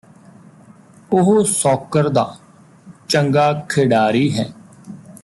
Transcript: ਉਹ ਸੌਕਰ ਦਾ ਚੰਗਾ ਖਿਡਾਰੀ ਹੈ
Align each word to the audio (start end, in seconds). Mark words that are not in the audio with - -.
ਉਹ 1.11 1.43
ਸੌਕਰ 1.43 2.09
ਦਾ 2.09 2.25
ਚੰਗਾ 3.09 3.51
ਖਿਡਾਰੀ 3.69 4.31
ਹੈ 4.31 4.45